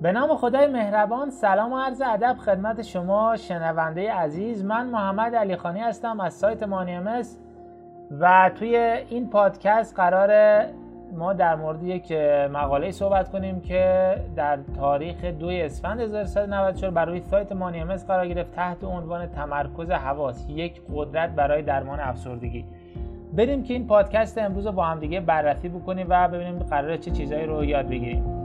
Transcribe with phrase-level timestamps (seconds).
[0.00, 4.64] به نام خدای مهربان سلام و عرض ادب خدمت شما شنونده عزیز.
[4.64, 7.38] من محمد علی خانی هستم از سایت مانیمس
[8.20, 8.76] و توی
[9.08, 10.62] این پادکست قرار
[11.12, 12.12] ما در مورد یک
[12.52, 18.84] مقاله صحبت کنیم که در تاریخ 2 اسفند 1394 برای سایت مانیمس قرار گرفت تحت
[18.84, 22.64] عنوان تمرکز حواس یک قدرت برای درمان افسردگی.
[23.32, 27.10] بریم که این پادکست امروز رو با هم دیگه بررسی بکنیم و ببینیم قراره چه
[27.10, 28.37] چیزایی رو یاد بگیریم.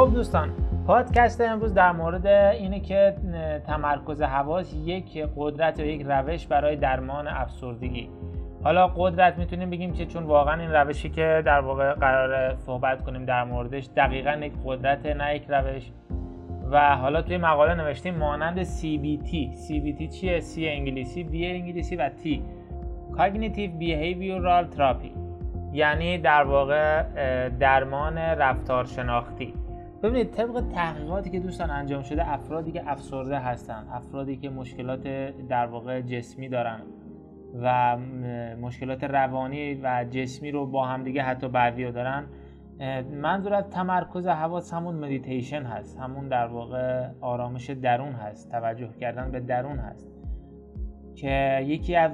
[0.00, 0.52] خب دوستان
[0.86, 3.16] پادکست امروز در مورد اینه که
[3.66, 8.08] تمرکز حواس یک قدرت و یک روش برای درمان افسردگی.
[8.64, 13.24] حالا قدرت می‌تونیم بگیم که چون واقعا این روشی که در واقع قرار صحبت کنیم
[13.24, 15.92] در موردش دقیقا یک قدرت نه یک روش.
[16.70, 19.30] و حالا توی مقاله نوشتیم مانند CBT
[19.68, 22.26] CBT چیه؟ C انگلیسی B انگلیسی و T.
[23.16, 25.10] Cognitive Behavioral Therapy.
[25.72, 27.02] یعنی در واقع
[27.48, 29.54] درمان رفتار شناختی
[30.02, 35.02] ببینید طبق تحقیقاتی که دوستان انجام شده افرادی که افسرده هستن افرادی که مشکلات
[35.48, 36.80] در واقع جسمی دارن
[37.62, 37.96] و
[38.60, 42.26] مشکلات روانی و جسمی رو با همدیگه حتی بعضی دارن
[43.12, 49.30] منظور از تمرکز حواس همون مدیتیشن هست همون در واقع آرامش درون هست توجه کردن
[49.30, 50.19] به درون هست.
[51.20, 52.12] که یکی از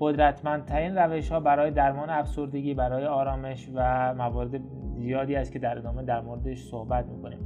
[0.00, 4.60] قدرتمندترین روش ها برای درمان افسردگی برای آرامش و موارد
[4.96, 7.38] زیادی است که در ادامه در موردش صحبت می‌کنیم.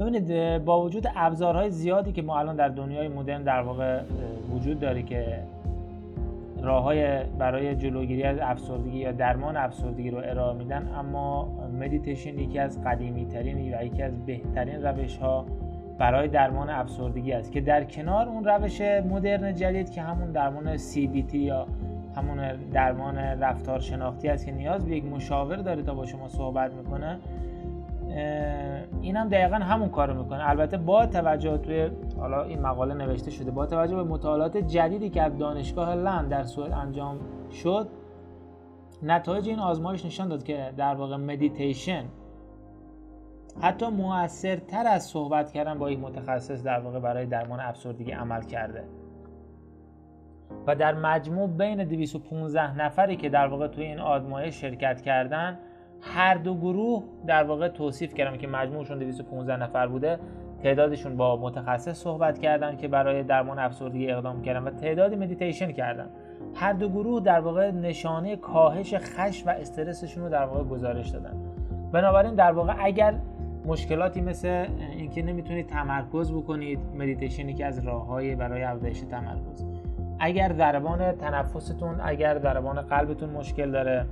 [0.00, 4.00] ببینید با وجود ابزارهای زیادی که ما الان در دنیای مدرن در واقع
[4.54, 5.42] وجود داره که
[6.62, 11.48] های برای جلوگیری از افسردگی یا درمان افسردگی رو ارائه میدن اما
[11.80, 15.46] مدیتیشن یکی از قدیمی ترین و یکی از بهترین روش ها
[15.98, 21.34] برای درمان افسردگی است که در کنار اون روش مدرن جدید که همون درمان CBT
[21.34, 21.66] یا
[22.16, 26.72] همون درمان رفتار شناختی است که نیاز به یک مشاور داره تا با شما صحبت
[26.72, 27.18] می‌کنه
[29.02, 30.48] این هم دقیقا همون کارو می‌کنه.
[30.50, 35.22] البته با توجه توی حالا این مقاله نوشته شده با توجه به مطالعات جدیدی که
[35.22, 37.16] از دانشگاه لند در سوئد انجام
[37.62, 37.88] شد
[39.02, 42.04] نتایج این آزمایش نشان داد که در واقع مدیتیشن
[43.60, 48.84] حتی موثرتر از صحبت کردن با یک متخصص در واقع برای درمان افسردگی عمل کرده.
[50.66, 55.58] و در مجموع بین 215 نفری که در واقع توی این آزمایش شرکت کردن
[56.00, 60.18] هر دو گروه در واقع توصیف کردم که مجموعشون 215 نفر بوده
[60.62, 66.08] تعدادشون با متخصص صحبت کردن که برای درمان افسردگی اقدام کردن و تعدادی مدیتیشن کردن.
[66.54, 71.36] هر دو گروه در واقع نشانه کاهش خش و استرسشون رو در واقع گزارش دادن.
[71.92, 73.14] بنابراین در واقع اگر
[73.66, 74.66] مشکلاتی مثل
[74.96, 79.64] اینکه نمی‌تونید تمرکز بکنید مدیتیشن یکی از راههای برای افزایش تمرکز.
[80.18, 84.06] اگر ضربان تنفستون اگر ضربان قلبتون مشکل داره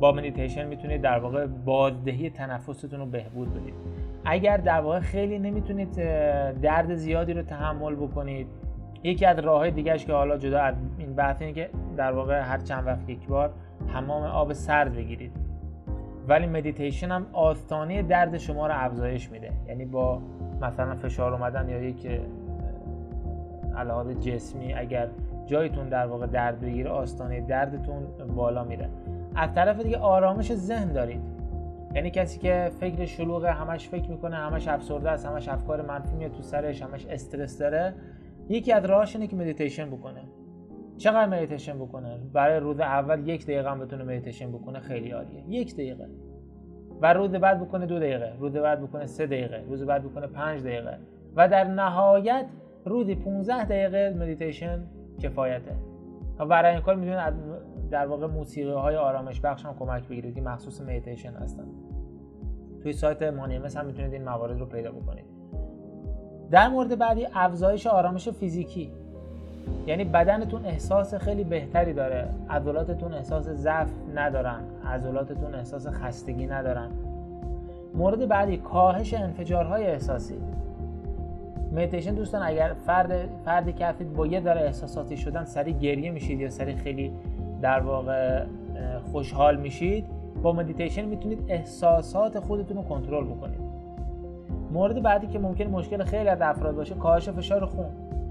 [0.00, 3.74] با مدیتیشن می‌تونید در واقع بازدهی تنفستون رو بهبود بدید.
[4.24, 5.94] اگر در واقع خیلی نمی‌تونید
[6.60, 8.46] درد زیادی رو تحمل بکنید
[9.02, 12.58] یکی از راه های که حالا جدا از این بحث اینه که در واقع هر
[12.58, 13.52] چند وقت یک بار
[13.88, 15.43] حمام آب سرد بگیرید.
[16.28, 19.52] ولی مدیتیشن هم آستانه درد شما رو افزایش میده.
[19.68, 20.22] یعنی با
[20.62, 22.20] مثلا فشار اومدن یا یک
[23.76, 25.08] علاقه جسمی اگر
[25.46, 28.88] جایتون در واقع درد بگیره آستانه دردتون بالا میره.
[29.34, 31.20] از طرف دیگه آرامش ذهن دارید.
[31.94, 36.32] یعنی کسی که فکر شلوغه همش فکر می‌کنه همش افسرده است همش افکار منفی میاد
[36.32, 37.94] تو سرش همش استرس داره
[38.48, 40.20] یکی از راهاش اینه که مدیتیشن بکنه.
[40.96, 45.44] چقدر مدیتیشن بکنه؟ برای روز اول یک دقیقه هم بتونه مدیتیشن بکنه خیلی عالیه.
[45.48, 46.08] یک دقیقه.
[47.02, 48.32] و روز بعد بکنه دو دقیقه.
[48.38, 49.64] روز بعد بکنه سه دقیقه.
[49.68, 50.98] روز بعد بکنه پنج دقیقه.
[51.36, 52.46] و در نهایت
[52.84, 54.84] روزی 15 دقیقه مدیتیشن
[55.18, 55.76] کفایته.
[56.38, 57.18] و برای این کار می‌تونید
[57.90, 61.66] در واقع موسیقی های آرامش بخش هم کمک بگیرید که مخصوص مدیتیشن هستن.
[62.82, 65.24] توی سایت مانیمس هم می‌تونید این موارد رو پیدا بکنید.
[66.50, 68.92] در مورد بعدی افزایش آرامش فیزیکی.
[69.86, 72.28] یعنی بدنتون احساس خیلی بهتری داره.
[72.50, 74.60] عضلاتتون احساس ضعف ندارن.
[74.86, 76.88] عضلاتتون احساس خستگی ندارن.
[77.94, 80.34] مورد بعدی کاهش انفجارهای احساسی.
[81.72, 86.40] مدیتیشن دوستان اگر فرد فردی که هستید با یه داره احساساتی شدن سریع گریه میشید
[86.40, 87.12] یا سریع خیلی
[87.62, 88.44] در واقع
[89.12, 90.06] خوشحال میشید
[90.42, 93.60] با مدیتیشن می‌تونید احساسات خودتون رو کنترل بکنید.
[94.72, 97.86] مورد بعدی که ممکنه مشکل خیلی از افراد باشه کاهش فشار خون.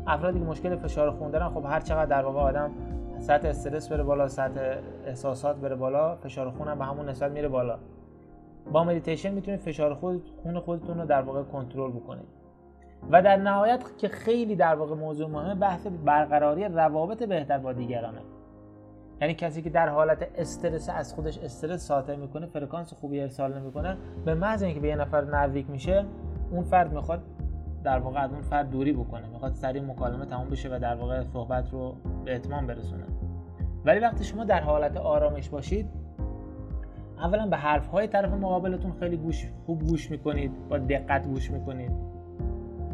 [0.08, 2.72] افرادی که مشکل فشار خون دارن خب هر چقدر در واقع آدم
[3.20, 7.48] سطح استرس بره بالا سطح احساسات بره بالا فشار خون هم به همون نسبت میره
[7.48, 7.78] بالا.
[8.72, 12.28] با مدیتیشن می‌تونید فشار خود خون خودتون رو در واقع کنترل بکنید
[13.12, 18.22] و در نهایت که خیلی در واقع موضوع مهمه بحث برقراری روابط بهتر با دیگرانه.
[19.22, 23.98] یعنی کسی که در حالت استرس از خودش استرس ساطع می‌کنه فرکانس خوبی ارسال نمی‌کنه
[24.26, 26.06] به محض اینکه به یه نفر نزدیک میشه
[26.52, 27.24] اون فرد می‌خواد
[27.84, 29.28] در واقع از اون فرد دوری بکنه.
[29.28, 31.96] می‌خواد سریع مکالمه تموم بشه و در واقع صحبت رو
[32.26, 33.04] به اتمام برسونه.
[33.86, 35.90] ولی وقتی شما در حالت آرامش باشید
[37.18, 41.92] اولا به حرف های طرف مقابلتون خیلی گوش خوب گوش می‌کنید با دقت گوش می‌کنید.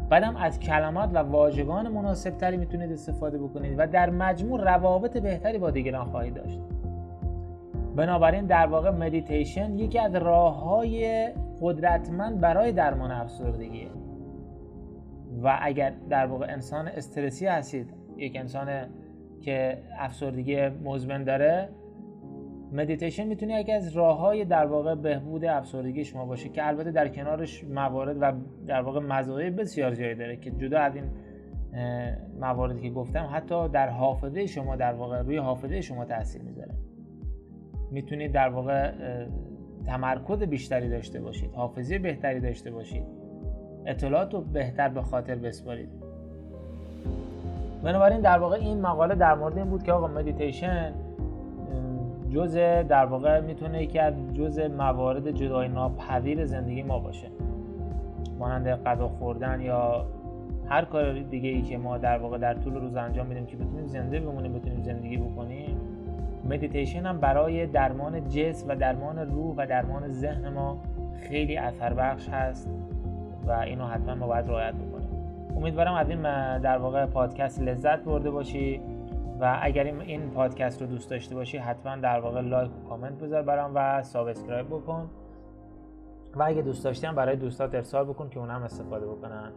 [0.08, 5.58] بعدم از کلمات و واژگان مناسب تری می‌تونید استفاده بکنید و در مجموع روابط بهتری
[5.58, 6.60] با دیگران خواهید داشت.
[7.96, 11.28] بنابراین در واقع مدیتیشن یکی از راه های
[11.60, 13.88] قدرتمند برای درمان افسردگیه.
[15.42, 18.86] و اگر در واقع انسان استرسی هستید یک انسان
[19.40, 21.68] که افسردگی مزمن داره
[22.72, 27.08] مدیتیشن می‌تونه یکی از راه های در واقع بهبود افسردگی شما باشه که البته در
[27.08, 28.32] کنارش موارد و
[28.66, 31.04] در واقع مزایای بسیار زیادی داره که جدا از این
[32.40, 36.74] مواردی که گفتم حتی در حافظه شما در واقع روی حافظه شما تاثیر می‌ذاره.
[37.90, 38.92] می‌تونید در واقع
[39.86, 43.19] تمرکز بیشتری داشته باشید حافظه بهتری داشته باشید.
[43.86, 45.88] اطلاعات رو بهتر به خاطر بسپارید.
[47.82, 50.92] بنابراین در واقع این مقاله در مورد این بود که آقا مدیتیشن
[52.30, 52.54] جز
[52.88, 57.28] در واقع می‌تونه یکی از جز موارد جدای ناپذیر زندگی ما باشه.
[58.38, 60.06] مانند غذا خوردن یا
[60.68, 63.86] هر کار دیگه ای که ما در واقع در طول روز انجام میدیم که بتونیم
[63.86, 65.76] زنده بمونیم بتونیم زندگی بکنیم.
[66.44, 70.78] مدیتیشن هم برای درمان جسم و درمان روح و درمان ذهن ما
[71.28, 72.70] خیلی اثر بخش هست.
[73.46, 75.08] و اینو حتما ما باید رعایت بکنیم.
[75.56, 76.22] امیدوارم از این
[76.58, 78.80] در واقع پادکست لذت برده باشی
[79.40, 83.42] و اگر این پادکست رو دوست داشته باشی حتما در واقع لایک و کامنت بذار
[83.42, 85.10] برام و subscribe بکن.
[86.36, 89.52] و اگه دوست داشتی هم برای دوستات ارسال بکن که اونم استفاده بکنن.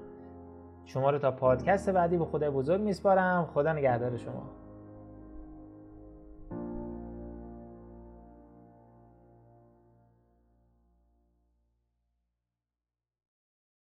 [0.85, 3.45] شما رو تا پادکست بعدی به خدای بزرگ میسپارم.
[3.53, 4.62] خدا نگهدار شما.